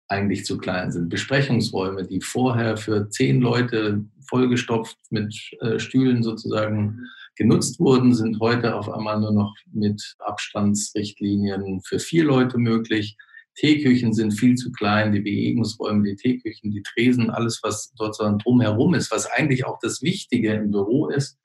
eigentlich 0.09 0.43
zu 0.43 0.57
klein 0.57 0.91
sind. 0.91 1.07
Besprechungsräume, 1.07 2.05
die 2.05 2.19
vorher 2.19 2.75
für 2.75 3.09
zehn 3.09 3.39
Leute 3.39 4.03
vollgestopft 4.27 4.97
mit 5.11 5.33
äh, 5.61 5.79
Stühlen 5.79 6.23
sozusagen 6.23 6.99
genutzt 7.37 7.79
wurden, 7.79 8.13
sind 8.13 8.41
heute 8.41 8.75
auf 8.75 8.89
einmal 8.89 9.17
nur 9.21 9.31
noch 9.31 9.55
mit 9.71 10.15
Abstandsrichtlinien 10.19 11.79
für 11.85 11.99
vier 11.99 12.25
Leute 12.25 12.57
möglich. 12.57 13.15
Teeküchen 13.55 14.11
sind 14.11 14.31
viel 14.31 14.55
zu 14.55 14.73
klein, 14.73 15.13
die 15.13 15.21
Begegnungsräume, 15.21 16.03
die 16.03 16.15
Teeküchen, 16.17 16.69
die 16.69 16.83
Tresen, 16.83 17.29
alles, 17.29 17.61
was 17.63 17.93
dort 17.95 18.17
drumherum 18.43 18.93
ist, 18.93 19.09
was 19.09 19.25
eigentlich 19.25 19.65
auch 19.65 19.79
das 19.81 20.01
Wichtige 20.01 20.53
im 20.53 20.71
Büro 20.71 21.07
ist. 21.07 21.39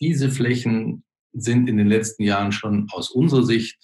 Diese 0.00 0.30
Flächen 0.30 1.02
sind 1.36 1.68
in 1.68 1.76
den 1.76 1.88
letzten 1.88 2.22
Jahren 2.22 2.52
schon 2.52 2.88
aus 2.92 3.10
unserer 3.10 3.44
Sicht 3.44 3.76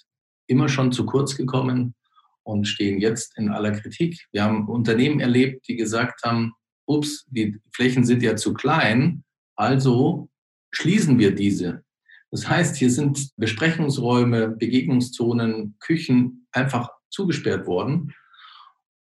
immer 0.47 0.69
schon 0.69 0.91
zu 0.91 1.05
kurz 1.05 1.35
gekommen 1.35 1.95
und 2.43 2.67
stehen 2.67 2.99
jetzt 2.99 3.37
in 3.37 3.49
aller 3.49 3.71
Kritik. 3.71 4.27
Wir 4.31 4.43
haben 4.43 4.67
Unternehmen 4.67 5.19
erlebt, 5.19 5.67
die 5.67 5.75
gesagt 5.75 6.23
haben, 6.23 6.53
ups, 6.85 7.25
die 7.29 7.57
Flächen 7.73 8.03
sind 8.03 8.21
ja 8.21 8.35
zu 8.35 8.53
klein, 8.53 9.23
also 9.55 10.29
schließen 10.71 11.19
wir 11.19 11.33
diese. 11.33 11.83
Das 12.31 12.49
heißt, 12.49 12.75
hier 12.75 12.89
sind 12.89 13.29
Besprechungsräume, 13.37 14.49
Begegnungszonen, 14.49 15.77
Küchen 15.79 16.47
einfach 16.51 16.89
zugesperrt 17.09 17.67
worden. 17.67 18.13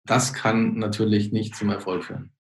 Das 0.05 0.35
kann 0.35 0.75
natürlich 0.75 1.33
nicht 1.33 1.57
zum 1.57 1.71
Erfolg 1.71 2.05
führen. 2.05 2.33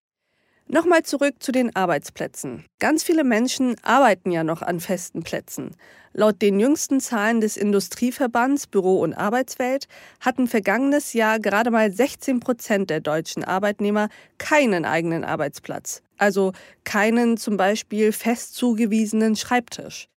Nochmal 0.75 1.03
zurück 1.03 1.35
zu 1.41 1.53
den 1.53 1.77
Arbeitsplätzen. 1.77 2.65
Ganz 2.79 3.03
viele 3.03 3.25
Menschen 3.25 3.77
arbeiten 3.83 4.31
ja 4.31 4.43
noch 4.43 4.63
an 4.63 4.81
festen 4.81 5.23
Plätzen. 5.23 5.77
Laut 6.15 6.41
den 6.41 6.59
jüngsten 6.59 6.99
Zahlen 6.99 7.43
des 7.43 7.59
Industrieverbands 7.59 8.69
Büro 8.69 8.99
und 9.01 9.13
Arbeitswelt 9.13 9.87
hatten 10.21 10.49
vergangenes 10.49 11.13
Jahr 11.13 11.41
gerade 11.41 11.71
mal 11.71 11.93
16 11.93 12.41
Prozent 12.41 12.89
der 12.89 13.01
deutschen 13.01 13.45
Arbeitnehmer 13.45 14.09
keinen 14.39 14.87
eigenen 14.87 15.25
Arbeitsplatz. 15.25 16.01
Also 16.17 16.53
keinen 16.85 17.37
zum 17.37 17.59
Beispiel 17.59 18.11
fest 18.11 18.55
zugewiesenen 18.55 19.37
Schreibtisch. 19.37 20.09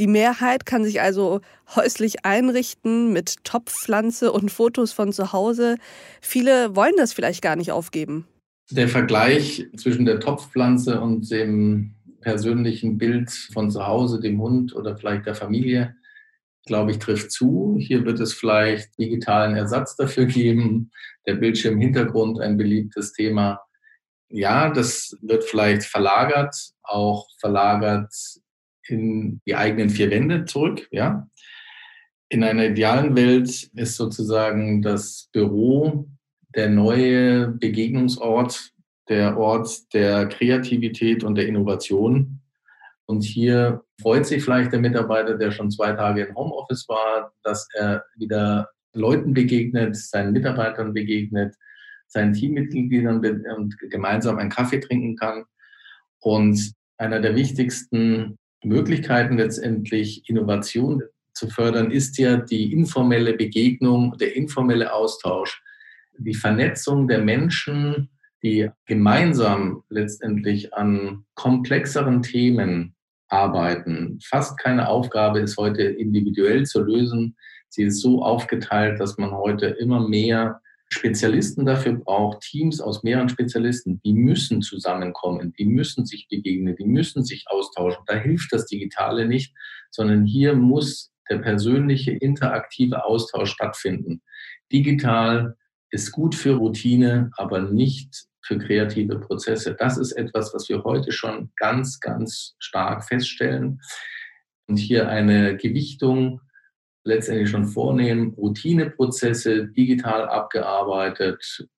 Die 0.00 0.08
Mehrheit 0.08 0.66
kann 0.66 0.82
sich 0.82 1.00
also 1.00 1.42
häuslich 1.76 2.24
einrichten 2.24 3.12
mit 3.12 3.44
Topfpflanze 3.44 4.32
und 4.32 4.50
Fotos 4.50 4.90
von 4.90 5.12
zu 5.12 5.32
Hause. 5.32 5.76
Viele 6.20 6.74
wollen 6.74 6.96
das 6.96 7.12
vielleicht 7.12 7.40
gar 7.40 7.54
nicht 7.54 7.70
aufgeben 7.70 8.26
der 8.76 8.88
Vergleich 8.88 9.66
zwischen 9.76 10.04
der 10.04 10.20
Topfpflanze 10.20 11.00
und 11.00 11.30
dem 11.30 11.94
persönlichen 12.20 12.98
Bild 12.98 13.30
von 13.30 13.70
zu 13.70 13.86
Hause, 13.86 14.20
dem 14.20 14.40
Hund 14.40 14.74
oder 14.74 14.96
vielleicht 14.96 15.26
der 15.26 15.34
Familie, 15.34 15.96
glaube 16.66 16.92
ich, 16.92 16.98
trifft 16.98 17.32
zu. 17.32 17.76
Hier 17.78 18.04
wird 18.04 18.20
es 18.20 18.32
vielleicht 18.32 18.98
digitalen 18.98 19.56
Ersatz 19.56 19.96
dafür 19.96 20.26
geben. 20.26 20.90
Der 21.26 21.34
Bildschirmhintergrund, 21.34 22.40
ein 22.40 22.56
beliebtes 22.56 23.12
Thema. 23.12 23.60
Ja, 24.28 24.70
das 24.70 25.16
wird 25.20 25.44
vielleicht 25.44 25.84
verlagert, 25.84 26.54
auch 26.82 27.28
verlagert 27.38 28.12
in 28.88 29.40
die 29.46 29.54
eigenen 29.54 29.90
vier 29.90 30.10
Wände 30.10 30.44
zurück. 30.44 30.88
Ja. 30.90 31.28
In 32.28 32.44
einer 32.44 32.66
idealen 32.66 33.14
Welt 33.14 33.70
ist 33.74 33.96
sozusagen 33.96 34.80
das 34.80 35.28
Büro 35.32 36.08
der 36.54 36.68
neue 36.68 37.48
Begegnungsort, 37.48 38.72
der 39.08 39.36
Ort 39.36 39.92
der 39.94 40.26
Kreativität 40.26 41.24
und 41.24 41.34
der 41.34 41.46
Innovation. 41.46 42.40
Und 43.06 43.22
hier 43.22 43.82
freut 44.00 44.26
sich 44.26 44.44
vielleicht 44.44 44.72
der 44.72 44.80
Mitarbeiter, 44.80 45.36
der 45.36 45.50
schon 45.50 45.70
zwei 45.70 45.92
Tage 45.92 46.24
im 46.24 46.34
Homeoffice 46.34 46.88
war, 46.88 47.32
dass 47.42 47.66
er 47.74 48.04
wieder 48.16 48.68
Leuten 48.94 49.34
begegnet, 49.34 49.96
seinen 49.96 50.32
Mitarbeitern 50.32 50.92
begegnet, 50.92 51.54
seinen 52.06 52.34
Teammitgliedern 52.34 53.24
und 53.56 53.78
gemeinsam 53.90 54.38
einen 54.38 54.50
Kaffee 54.50 54.80
trinken 54.80 55.16
kann. 55.16 55.44
Und 56.20 56.72
einer 56.98 57.20
der 57.20 57.34
wichtigsten 57.34 58.38
Möglichkeiten 58.62 59.38
letztendlich 59.38 60.28
Innovation 60.28 61.02
zu 61.34 61.48
fördern, 61.48 61.90
ist 61.90 62.18
ja 62.18 62.36
die 62.36 62.72
informelle 62.72 63.34
Begegnung, 63.34 64.16
der 64.18 64.36
informelle 64.36 64.92
Austausch, 64.92 65.62
die 66.18 66.34
Vernetzung 66.34 67.08
der 67.08 67.20
Menschen, 67.20 68.10
die 68.42 68.68
gemeinsam 68.86 69.82
letztendlich 69.88 70.74
an 70.74 71.24
komplexeren 71.34 72.22
Themen 72.22 72.94
arbeiten. 73.28 74.18
Fast 74.22 74.58
keine 74.58 74.88
Aufgabe 74.88 75.40
ist 75.40 75.56
heute 75.56 75.82
individuell 75.82 76.66
zu 76.66 76.82
lösen. 76.82 77.36
Sie 77.68 77.84
ist 77.84 78.00
so 78.00 78.22
aufgeteilt, 78.22 79.00
dass 79.00 79.16
man 79.16 79.32
heute 79.32 79.66
immer 79.66 80.06
mehr 80.06 80.60
Spezialisten 80.92 81.64
dafür 81.64 81.94
braucht, 81.94 82.40
Teams 82.42 82.80
aus 82.82 83.02
mehreren 83.02 83.30
Spezialisten, 83.30 84.00
die 84.04 84.12
müssen 84.12 84.60
zusammenkommen, 84.60 85.54
die 85.58 85.64
müssen 85.64 86.04
sich 86.04 86.28
begegnen, 86.28 86.76
die 86.76 86.84
müssen 86.84 87.24
sich 87.24 87.44
austauschen. 87.46 88.04
Da 88.06 88.16
hilft 88.16 88.52
das 88.52 88.66
Digitale 88.66 89.26
nicht, 89.26 89.54
sondern 89.90 90.26
hier 90.26 90.54
muss 90.54 91.10
der 91.30 91.38
persönliche, 91.38 92.12
interaktive 92.12 93.06
Austausch 93.06 93.52
stattfinden. 93.52 94.20
Digital 94.70 95.56
ist 95.92 96.10
gut 96.10 96.34
für 96.34 96.54
Routine, 96.54 97.30
aber 97.36 97.60
nicht 97.60 98.26
für 98.40 98.58
kreative 98.58 99.20
Prozesse. 99.20 99.76
Das 99.78 99.98
ist 99.98 100.12
etwas, 100.12 100.52
was 100.52 100.68
wir 100.68 100.82
heute 100.82 101.12
schon 101.12 101.52
ganz, 101.56 102.00
ganz 102.00 102.56
stark 102.58 103.04
feststellen. 103.04 103.80
Und 104.66 104.78
hier 104.78 105.08
eine 105.08 105.56
Gewichtung 105.56 106.40
letztendlich 107.04 107.50
schon 107.50 107.66
vornehmen, 107.66 108.34
Routineprozesse 108.34 109.68
digital 109.68 110.28
abgearbeitet, 110.28 111.68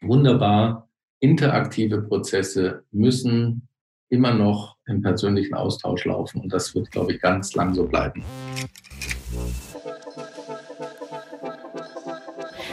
wunderbar. 0.00 0.88
Interaktive 1.20 2.02
Prozesse 2.02 2.84
müssen 2.90 3.68
immer 4.08 4.32
noch 4.32 4.76
im 4.86 5.02
persönlichen 5.02 5.54
Austausch 5.54 6.04
laufen 6.06 6.40
und 6.40 6.52
das 6.52 6.74
wird, 6.74 6.90
glaube 6.90 7.12
ich, 7.12 7.20
ganz 7.20 7.54
lang 7.54 7.74
so 7.74 7.86
bleiben. 7.86 8.24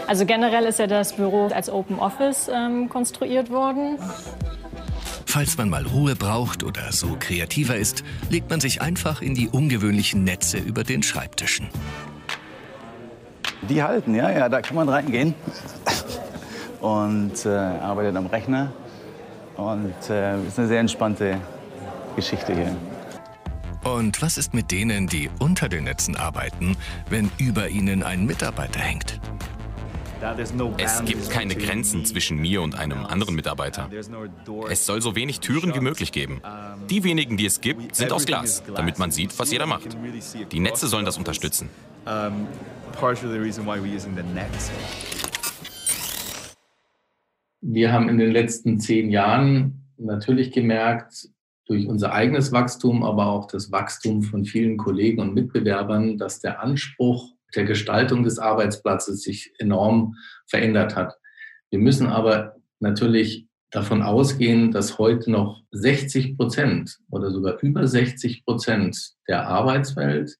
Also 0.07 0.25
generell 0.25 0.63
ist 0.63 0.79
ja 0.79 0.87
das 0.87 1.13
Büro 1.13 1.47
als 1.47 1.69
Open 1.69 1.99
Office 1.99 2.49
ähm, 2.51 2.87
konstruiert 2.87 3.49
worden. 3.49 3.99
Falls 5.25 5.57
man 5.57 5.69
mal 5.69 5.85
Ruhe 5.85 6.15
braucht 6.15 6.63
oder 6.63 6.93
so 6.93 7.17
kreativer 7.19 7.75
ist, 7.75 8.03
legt 8.29 8.49
man 8.49 8.61
sich 8.61 8.81
einfach 8.81 9.21
in 9.21 9.35
die 9.35 9.49
ungewöhnlichen 9.49 10.23
Netze 10.23 10.57
über 10.57 10.85
den 10.85 11.03
Schreibtischen. 11.03 11.67
Die 13.69 13.83
halten, 13.83 14.15
ja, 14.15 14.31
ja, 14.31 14.47
da 14.47 14.61
kann 14.61 14.77
man 14.77 14.87
reingehen 14.87 15.35
und 16.79 17.45
äh, 17.45 17.49
arbeitet 17.49 18.15
am 18.15 18.27
Rechner. 18.27 18.71
Und 19.57 19.93
äh, 20.09 20.39
ist 20.43 20.57
eine 20.57 20.67
sehr 20.67 20.79
entspannte 20.79 21.37
Geschichte 22.15 22.53
hier. 22.53 22.75
Und 23.83 24.21
was 24.21 24.37
ist 24.37 24.53
mit 24.53 24.71
denen, 24.71 25.07
die 25.07 25.29
unter 25.39 25.67
den 25.67 25.85
Netzen 25.85 26.15
arbeiten, 26.15 26.77
wenn 27.09 27.31
über 27.37 27.69
ihnen 27.69 28.03
ein 28.03 28.25
Mitarbeiter 28.25 28.79
hängt? 28.79 29.19
Es 30.77 31.03
gibt 31.05 31.29
keine 31.29 31.55
Grenzen 31.55 32.05
zwischen 32.05 32.39
mir 32.39 32.61
und 32.61 32.77
einem 32.77 33.05
anderen 33.05 33.35
Mitarbeiter. 33.35 33.89
Es 34.69 34.85
soll 34.85 35.01
so 35.01 35.15
wenig 35.15 35.39
Türen 35.39 35.73
wie 35.75 35.79
möglich 35.79 36.11
geben. 36.11 36.41
Die 36.89 37.03
wenigen, 37.03 37.37
die 37.37 37.45
es 37.45 37.61
gibt, 37.61 37.95
sind 37.95 38.11
aus 38.11 38.25
Glas, 38.25 38.63
damit 38.75 38.99
man 38.99 39.11
sieht, 39.11 39.37
was 39.39 39.51
jeder 39.51 39.65
macht. 39.65 39.97
Die 40.51 40.59
Netze 40.59 40.87
sollen 40.87 41.05
das 41.05 41.17
unterstützen. 41.17 41.69
Wir 47.61 47.91
haben 47.91 48.09
in 48.09 48.17
den 48.17 48.31
letzten 48.31 48.79
zehn 48.79 49.09
Jahren 49.09 49.83
natürlich 49.97 50.51
gemerkt, 50.51 51.29
durch 51.67 51.85
unser 51.87 52.13
eigenes 52.13 52.51
Wachstum, 52.51 53.03
aber 53.03 53.27
auch 53.27 53.47
das 53.47 53.71
Wachstum 53.71 54.23
von 54.23 54.45
vielen 54.45 54.77
Kollegen 54.77 55.21
und 55.21 55.33
Mitbewerbern, 55.33 56.17
dass 56.17 56.39
der 56.39 56.61
Anspruch 56.61 57.33
der 57.55 57.65
Gestaltung 57.65 58.23
des 58.23 58.39
Arbeitsplatzes 58.39 59.21
sich 59.21 59.53
enorm 59.57 60.15
verändert 60.47 60.95
hat. 60.95 61.15
Wir 61.69 61.79
müssen 61.79 62.07
aber 62.07 62.55
natürlich 62.79 63.47
davon 63.71 64.01
ausgehen, 64.01 64.71
dass 64.71 64.97
heute 64.97 65.29
noch 65.31 65.63
60 65.71 66.37
Prozent 66.37 66.97
oder 67.09 67.31
sogar 67.31 67.61
über 67.61 67.85
60 67.85 68.45
Prozent 68.45 69.13
der 69.27 69.47
Arbeitswelt 69.47 70.37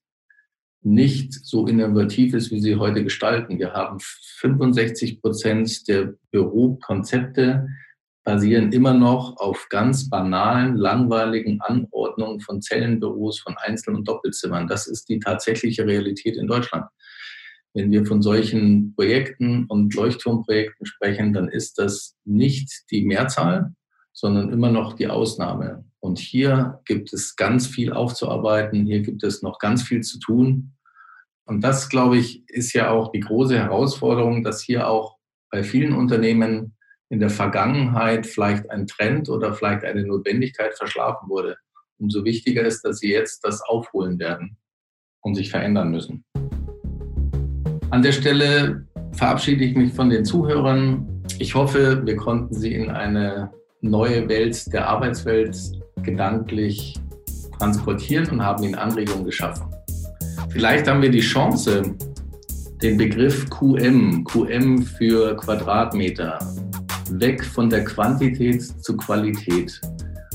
nicht 0.82 1.32
so 1.32 1.66
innovativ 1.66 2.34
ist, 2.34 2.50
wie 2.50 2.60
sie 2.60 2.76
heute 2.76 3.02
gestalten. 3.04 3.58
Wir 3.58 3.72
haben 3.72 3.98
65 4.00 5.20
Prozent 5.20 5.88
der 5.88 6.14
Bürokonzepte 6.30 7.68
basieren 8.28 8.72
immer 8.72 8.92
noch 8.92 9.38
auf 9.38 9.68
ganz 9.70 10.10
banalen, 10.10 10.76
langweiligen 10.76 11.62
Anordnungen 11.62 12.40
von 12.40 12.60
Zellenbüros, 12.60 13.40
von 13.40 13.56
Einzel- 13.56 13.94
und 13.94 14.06
Doppelzimmern. 14.06 14.66
Das 14.66 14.86
ist 14.86 15.08
die 15.08 15.18
tatsächliche 15.18 15.86
Realität 15.86 16.36
in 16.36 16.46
Deutschland. 16.46 16.84
Wenn 17.72 17.90
wir 17.90 18.04
von 18.04 18.20
solchen 18.20 18.94
Projekten 18.94 19.64
und 19.64 19.94
Leuchtturmprojekten 19.94 20.84
sprechen, 20.84 21.32
dann 21.32 21.48
ist 21.48 21.78
das 21.78 22.18
nicht 22.26 22.70
die 22.90 23.06
Mehrzahl, 23.06 23.72
sondern 24.12 24.52
immer 24.52 24.70
noch 24.70 24.92
die 24.92 25.08
Ausnahme. 25.08 25.86
Und 25.98 26.18
hier 26.18 26.82
gibt 26.84 27.14
es 27.14 27.34
ganz 27.34 27.66
viel 27.66 27.94
aufzuarbeiten, 27.94 28.84
hier 28.84 29.00
gibt 29.00 29.22
es 29.22 29.40
noch 29.40 29.58
ganz 29.58 29.82
viel 29.84 30.02
zu 30.02 30.18
tun. 30.18 30.74
Und 31.46 31.64
das, 31.64 31.88
glaube 31.88 32.18
ich, 32.18 32.46
ist 32.50 32.74
ja 32.74 32.90
auch 32.90 33.10
die 33.10 33.20
große 33.20 33.58
Herausforderung, 33.58 34.44
dass 34.44 34.60
hier 34.60 34.86
auch 34.86 35.16
bei 35.50 35.62
vielen 35.62 35.94
Unternehmen 35.94 36.74
in 37.10 37.20
der 37.20 37.30
Vergangenheit 37.30 38.26
vielleicht 38.26 38.70
ein 38.70 38.86
Trend 38.86 39.28
oder 39.28 39.54
vielleicht 39.54 39.84
eine 39.84 40.04
Notwendigkeit 40.04 40.74
verschlafen 40.74 41.28
wurde. 41.28 41.56
Umso 41.98 42.24
wichtiger 42.24 42.62
ist, 42.62 42.82
dass 42.82 42.98
sie 42.98 43.10
jetzt 43.10 43.44
das 43.44 43.62
aufholen 43.62 44.18
werden 44.18 44.56
und 45.22 45.34
sich 45.34 45.50
verändern 45.50 45.90
müssen. 45.90 46.24
An 47.90 48.02
der 48.02 48.12
Stelle 48.12 48.86
verabschiede 49.12 49.64
ich 49.64 49.74
mich 49.74 49.92
von 49.92 50.10
den 50.10 50.24
Zuhörern. 50.24 51.24
Ich 51.38 51.54
hoffe, 51.54 52.02
wir 52.04 52.16
konnten 52.16 52.54
Sie 52.54 52.74
in 52.74 52.90
eine 52.90 53.50
neue 53.80 54.28
Welt 54.28 54.72
der 54.72 54.88
Arbeitswelt 54.88 55.56
gedanklich 56.02 56.94
transportieren 57.58 58.28
und 58.30 58.44
haben 58.44 58.62
Ihnen 58.62 58.74
Anregungen 58.74 59.24
geschaffen. 59.24 59.66
Vielleicht 60.50 60.86
haben 60.86 61.02
wir 61.02 61.10
die 61.10 61.20
Chance, 61.20 61.96
den 62.82 62.96
Begriff 62.96 63.48
QM, 63.50 64.24
QM 64.24 64.82
für 64.82 65.36
Quadratmeter, 65.36 66.38
weg 67.10 67.44
von 67.44 67.70
der 67.70 67.84
Quantität 67.84 68.62
zu 68.62 68.96
Qualität, 68.96 69.80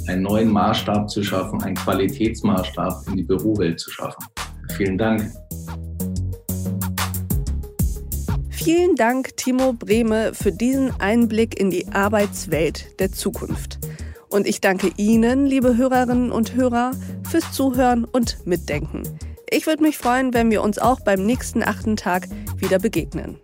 einen 0.08 0.24
neuen 0.24 0.50
Maßstab 0.50 1.10
zu 1.10 1.24
schaffen, 1.24 1.62
einen 1.64 1.76
Qualitätsmaßstab 1.76 3.08
in 3.08 3.18
die 3.18 3.24
Bürowelt 3.24 3.80
zu 3.80 3.92
schaffen. 3.92 4.26
Vielen 4.76 4.98
Dank. 4.98 5.32
Vielen 8.50 8.96
Dank, 8.96 9.36
Timo 9.36 9.74
Brehme, 9.74 10.34
für 10.34 10.52
diesen 10.52 10.92
Einblick 11.00 11.60
in 11.60 11.70
die 11.70 11.88
Arbeitswelt 11.88 13.00
der 13.00 13.12
Zukunft. 13.12 13.80
Und 14.30 14.48
ich 14.48 14.62
danke 14.62 14.92
Ihnen, 14.96 15.46
liebe 15.46 15.76
Hörerinnen 15.76 16.32
und 16.32 16.56
Hörer, 16.56 16.92
fürs 17.30 17.52
Zuhören 17.52 18.06
und 18.06 18.48
Mitdenken. 18.48 19.04
Ich 19.50 19.68
würde 19.68 19.84
mich 19.84 19.98
freuen, 19.98 20.34
wenn 20.34 20.50
wir 20.50 20.64
uns 20.64 20.80
auch 20.80 21.02
beim 21.02 21.26
nächsten 21.26 21.62
achten 21.62 21.98
Tag 21.98 22.28
wieder 22.58 22.80
begegnen. 22.80 23.38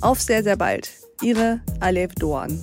Auf 0.00 0.20
sehr, 0.20 0.42
sehr 0.42 0.56
bald. 0.56 1.03
Ihre 1.22 1.60
Alef 1.80 2.14
Doan. 2.14 2.60